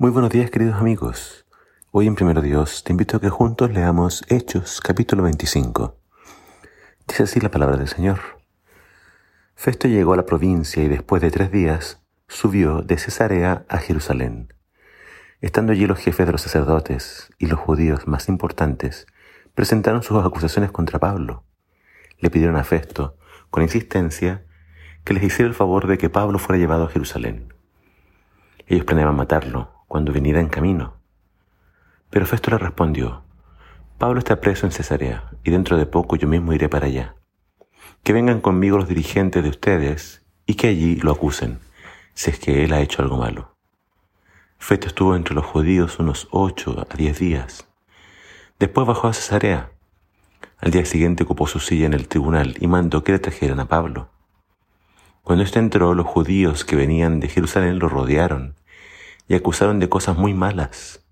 Muy 0.00 0.12
buenos 0.12 0.30
días 0.30 0.48
queridos 0.48 0.76
amigos. 0.76 1.44
Hoy 1.90 2.06
en 2.06 2.14
Primero 2.14 2.40
Dios 2.40 2.84
te 2.84 2.92
invito 2.92 3.16
a 3.16 3.20
que 3.20 3.30
juntos 3.30 3.72
leamos 3.72 4.22
Hechos 4.28 4.80
capítulo 4.80 5.24
25. 5.24 5.96
Dice 7.08 7.24
así 7.24 7.40
la 7.40 7.50
palabra 7.50 7.76
del 7.76 7.88
Señor. 7.88 8.20
Festo 9.56 9.88
llegó 9.88 10.12
a 10.12 10.16
la 10.16 10.24
provincia 10.24 10.84
y 10.84 10.86
después 10.86 11.20
de 11.20 11.32
tres 11.32 11.50
días 11.50 12.00
subió 12.28 12.82
de 12.82 12.96
Cesarea 12.96 13.66
a 13.68 13.78
Jerusalén. 13.78 14.54
Estando 15.40 15.72
allí 15.72 15.84
los 15.88 15.98
jefes 15.98 16.26
de 16.26 16.32
los 16.32 16.42
sacerdotes 16.42 17.30
y 17.36 17.46
los 17.46 17.58
judíos 17.58 18.06
más 18.06 18.28
importantes, 18.28 19.08
presentaron 19.56 20.04
sus 20.04 20.24
acusaciones 20.24 20.70
contra 20.70 21.00
Pablo. 21.00 21.42
Le 22.20 22.30
pidieron 22.30 22.54
a 22.54 22.62
Festo, 22.62 23.16
con 23.50 23.64
insistencia, 23.64 24.46
que 25.02 25.14
les 25.14 25.24
hiciera 25.24 25.48
el 25.48 25.56
favor 25.56 25.88
de 25.88 25.98
que 25.98 26.08
Pablo 26.08 26.38
fuera 26.38 26.60
llevado 26.60 26.84
a 26.84 26.88
Jerusalén. 26.88 27.52
Ellos 28.68 28.84
planeaban 28.84 29.16
matarlo 29.16 29.76
cuando 29.88 30.12
viniera 30.12 30.40
en 30.40 30.48
camino. 30.48 30.94
Pero 32.10 32.26
Festo 32.26 32.50
le 32.50 32.58
respondió, 32.58 33.22
Pablo 33.98 34.20
está 34.20 34.40
preso 34.40 34.66
en 34.66 34.72
Cesarea 34.72 35.30
y 35.42 35.50
dentro 35.50 35.76
de 35.76 35.86
poco 35.86 36.14
yo 36.14 36.28
mismo 36.28 36.52
iré 36.52 36.68
para 36.68 36.86
allá. 36.86 37.16
Que 38.04 38.12
vengan 38.12 38.40
conmigo 38.40 38.76
los 38.76 38.88
dirigentes 38.88 39.42
de 39.42 39.48
ustedes 39.48 40.24
y 40.46 40.54
que 40.54 40.68
allí 40.68 40.96
lo 40.96 41.10
acusen, 41.10 41.58
si 42.14 42.30
es 42.30 42.38
que 42.38 42.64
él 42.64 42.72
ha 42.72 42.80
hecho 42.80 43.02
algo 43.02 43.16
malo. 43.16 43.56
Festo 44.58 44.86
estuvo 44.86 45.16
entre 45.16 45.34
los 45.34 45.44
judíos 45.44 45.98
unos 45.98 46.28
ocho 46.30 46.86
a 46.88 46.96
diez 46.96 47.18
días. 47.18 47.68
Después 48.58 48.86
bajó 48.86 49.08
a 49.08 49.12
Cesarea. 49.12 49.72
Al 50.58 50.70
día 50.70 50.84
siguiente 50.84 51.24
ocupó 51.24 51.46
su 51.46 51.60
silla 51.60 51.86
en 51.86 51.94
el 51.94 52.08
tribunal 52.08 52.56
y 52.60 52.66
mandó 52.66 53.04
que 53.04 53.12
le 53.12 53.18
trajeran 53.18 53.60
a 53.60 53.68
Pablo. 53.68 54.10
Cuando 55.22 55.44
éste 55.44 55.58
entró, 55.58 55.94
los 55.94 56.06
judíos 56.06 56.64
que 56.64 56.76
venían 56.76 57.20
de 57.20 57.28
Jerusalén 57.28 57.78
lo 57.78 57.88
rodearon 57.88 58.56
y 59.28 59.34
acusaron 59.34 59.78
de 59.78 59.88
cosas 59.88 60.16
muy 60.16 60.34
malas, 60.34 61.06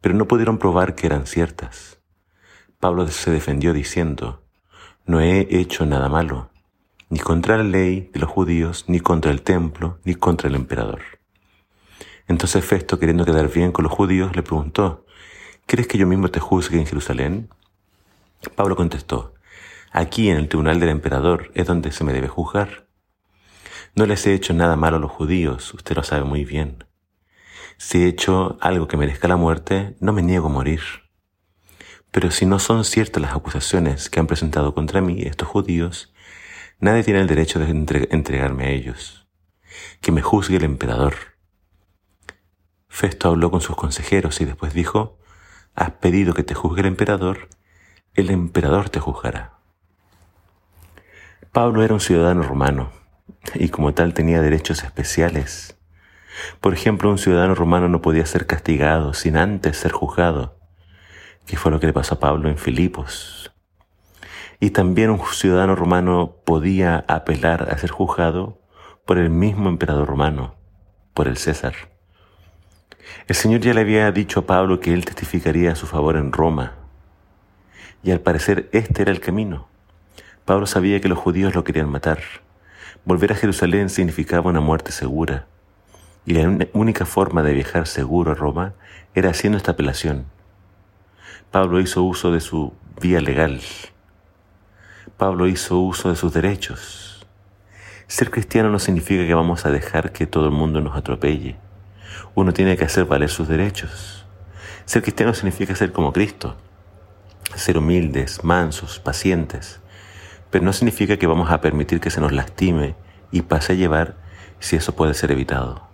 pero 0.00 0.14
no 0.14 0.26
pudieron 0.26 0.58
probar 0.58 0.94
que 0.94 1.06
eran 1.06 1.26
ciertas. 1.26 2.00
Pablo 2.78 3.06
se 3.08 3.30
defendió 3.30 3.72
diciendo, 3.72 4.44
no 5.04 5.20
he 5.20 5.48
hecho 5.50 5.84
nada 5.84 6.08
malo, 6.08 6.50
ni 7.10 7.18
contra 7.18 7.56
la 7.56 7.64
ley 7.64 8.10
de 8.12 8.20
los 8.20 8.30
judíos, 8.30 8.84
ni 8.86 9.00
contra 9.00 9.30
el 9.30 9.42
templo, 9.42 9.98
ni 10.04 10.14
contra 10.14 10.48
el 10.48 10.54
emperador. 10.54 11.02
Entonces 12.28 12.64
Festo, 12.64 12.98
queriendo 12.98 13.24
quedar 13.24 13.48
bien 13.48 13.72
con 13.72 13.82
los 13.82 13.92
judíos, 13.92 14.34
le 14.36 14.42
preguntó, 14.42 15.04
¿Crees 15.66 15.86
que 15.86 15.98
yo 15.98 16.06
mismo 16.06 16.28
te 16.28 16.40
juzgue 16.40 16.78
en 16.78 16.86
Jerusalén? 16.86 17.48
Pablo 18.54 18.76
contestó, 18.76 19.34
aquí 19.92 20.28
en 20.28 20.36
el 20.36 20.48
tribunal 20.48 20.80
del 20.80 20.90
emperador 20.90 21.50
es 21.54 21.66
donde 21.66 21.92
se 21.92 22.04
me 22.04 22.12
debe 22.12 22.28
juzgar. 22.28 22.86
No 23.94 24.06
les 24.06 24.26
he 24.26 24.34
hecho 24.34 24.54
nada 24.54 24.76
malo 24.76 24.96
a 24.96 25.00
los 25.00 25.10
judíos, 25.10 25.72
usted 25.74 25.96
lo 25.96 26.02
sabe 26.02 26.24
muy 26.24 26.44
bien. 26.44 26.84
Si 27.84 28.04
he 28.04 28.06
hecho 28.06 28.58
algo 28.60 28.86
que 28.86 28.96
merezca 28.96 29.26
la 29.26 29.34
muerte, 29.34 29.96
no 29.98 30.12
me 30.12 30.22
niego 30.22 30.46
a 30.46 30.50
morir. 30.50 30.80
Pero 32.12 32.30
si 32.30 32.46
no 32.46 32.60
son 32.60 32.84
ciertas 32.84 33.20
las 33.20 33.34
acusaciones 33.34 34.08
que 34.08 34.20
han 34.20 34.28
presentado 34.28 34.72
contra 34.72 35.00
mí 35.00 35.22
estos 35.22 35.48
judíos, 35.48 36.14
nadie 36.78 37.02
tiene 37.02 37.20
el 37.20 37.26
derecho 37.26 37.58
de 37.58 37.68
entregarme 38.10 38.66
a 38.66 38.70
ellos. 38.70 39.26
Que 40.00 40.12
me 40.12 40.22
juzgue 40.22 40.58
el 40.58 40.64
emperador. 40.64 41.14
Festo 42.88 43.28
habló 43.28 43.50
con 43.50 43.60
sus 43.60 43.74
consejeros 43.74 44.40
y 44.40 44.44
después 44.44 44.72
dijo, 44.74 45.18
Has 45.74 45.90
pedido 45.90 46.34
que 46.34 46.44
te 46.44 46.54
juzgue 46.54 46.82
el 46.82 46.86
emperador, 46.86 47.48
el 48.14 48.30
emperador 48.30 48.90
te 48.90 49.00
juzgará. 49.00 49.58
Pablo 51.50 51.82
era 51.82 51.94
un 51.94 52.00
ciudadano 52.00 52.44
romano 52.44 52.92
y 53.54 53.70
como 53.70 53.92
tal 53.92 54.14
tenía 54.14 54.40
derechos 54.40 54.84
especiales. 54.84 55.76
Por 56.60 56.74
ejemplo, 56.74 57.10
un 57.10 57.18
ciudadano 57.18 57.54
romano 57.54 57.88
no 57.88 58.02
podía 58.02 58.26
ser 58.26 58.46
castigado 58.46 59.14
sin 59.14 59.36
antes 59.36 59.76
ser 59.76 59.92
juzgado, 59.92 60.58
que 61.46 61.56
fue 61.56 61.70
lo 61.70 61.80
que 61.80 61.86
le 61.86 61.92
pasó 61.92 62.14
a 62.14 62.20
Pablo 62.20 62.48
en 62.48 62.58
Filipos. 62.58 63.52
Y 64.60 64.70
también 64.70 65.10
un 65.10 65.20
ciudadano 65.32 65.74
romano 65.74 66.36
podía 66.44 67.04
apelar 67.08 67.68
a 67.70 67.78
ser 67.78 67.90
juzgado 67.90 68.60
por 69.04 69.18
el 69.18 69.30
mismo 69.30 69.68
emperador 69.68 70.06
romano, 70.06 70.54
por 71.14 71.28
el 71.28 71.36
César. 71.36 71.74
El 73.26 73.34
Señor 73.34 73.60
ya 73.60 73.74
le 73.74 73.80
había 73.80 74.10
dicho 74.12 74.40
a 74.40 74.46
Pablo 74.46 74.80
que 74.80 74.94
él 74.94 75.04
testificaría 75.04 75.72
a 75.72 75.76
su 75.76 75.86
favor 75.86 76.16
en 76.16 76.32
Roma, 76.32 76.74
y 78.02 78.10
al 78.10 78.20
parecer 78.20 78.68
este 78.72 79.02
era 79.02 79.10
el 79.10 79.20
camino. 79.20 79.68
Pablo 80.44 80.66
sabía 80.66 81.00
que 81.00 81.08
los 81.08 81.18
judíos 81.18 81.54
lo 81.54 81.64
querían 81.64 81.88
matar, 81.88 82.20
Volver 83.04 83.32
a 83.32 83.34
Jerusalén 83.34 83.88
significaba 83.88 84.48
una 84.48 84.60
muerte 84.60 84.92
segura, 84.92 85.48
y 86.24 86.34
la 86.34 86.68
única 86.72 87.04
forma 87.04 87.42
de 87.42 87.54
viajar 87.54 87.86
seguro 87.86 88.32
a 88.32 88.34
Roma 88.34 88.74
era 89.14 89.30
haciendo 89.30 89.56
esta 89.56 89.72
apelación. 89.72 90.26
Pablo 91.50 91.80
hizo 91.80 92.02
uso 92.02 92.30
de 92.32 92.40
su 92.40 92.72
vía 93.00 93.20
legal. 93.20 93.60
Pablo 95.16 95.46
hizo 95.46 95.78
uso 95.78 96.08
de 96.08 96.16
sus 96.16 96.32
derechos. 96.32 97.26
Ser 98.06 98.30
cristiano 98.30 98.70
no 98.70 98.78
significa 98.78 99.26
que 99.26 99.34
vamos 99.34 99.66
a 99.66 99.70
dejar 99.70 100.12
que 100.12 100.26
todo 100.26 100.46
el 100.46 100.50
mundo 100.52 100.80
nos 100.80 100.96
atropelle. 100.96 101.56
Uno 102.34 102.52
tiene 102.52 102.76
que 102.76 102.84
hacer 102.84 103.04
valer 103.04 103.28
sus 103.28 103.48
derechos. 103.48 104.26
Ser 104.84 105.02
cristiano 105.02 105.34
significa 105.34 105.74
ser 105.74 105.92
como 105.92 106.12
Cristo, 106.12 106.56
ser 107.54 107.78
humildes, 107.78 108.44
mansos, 108.44 108.98
pacientes, 108.98 109.80
pero 110.50 110.64
no 110.64 110.72
significa 110.72 111.16
que 111.16 111.26
vamos 111.26 111.50
a 111.50 111.60
permitir 111.60 112.00
que 112.00 112.10
se 112.10 112.20
nos 112.20 112.32
lastime 112.32 112.94
y 113.30 113.42
pase 113.42 113.72
a 113.72 113.76
llevar 113.76 114.16
si 114.58 114.76
eso 114.76 114.94
puede 114.94 115.14
ser 115.14 115.30
evitado. 115.30 115.91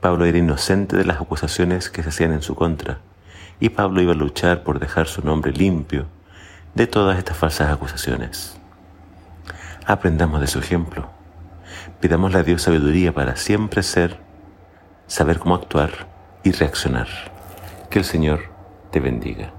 Pablo 0.00 0.24
era 0.24 0.38
inocente 0.38 0.96
de 0.96 1.04
las 1.04 1.20
acusaciones 1.20 1.90
que 1.90 2.02
se 2.02 2.08
hacían 2.10 2.32
en 2.32 2.42
su 2.42 2.54
contra, 2.54 2.98
y 3.60 3.70
Pablo 3.70 4.00
iba 4.00 4.12
a 4.12 4.16
luchar 4.16 4.62
por 4.62 4.78
dejar 4.78 5.06
su 5.06 5.22
nombre 5.22 5.52
limpio 5.52 6.06
de 6.74 6.86
todas 6.86 7.18
estas 7.18 7.36
falsas 7.36 7.72
acusaciones. 7.72 8.56
Aprendamos 9.86 10.40
de 10.40 10.46
su 10.46 10.58
ejemplo. 10.58 11.08
Pidámosle 12.00 12.38
a 12.38 12.42
Dios 12.42 12.62
sabiduría 12.62 13.12
para 13.12 13.36
siempre 13.36 13.82
ser, 13.82 14.18
saber 15.06 15.38
cómo 15.38 15.54
actuar 15.54 16.08
y 16.42 16.52
reaccionar. 16.52 17.08
Que 17.90 17.98
el 18.00 18.04
Señor 18.04 18.40
te 18.90 19.00
bendiga. 19.00 19.52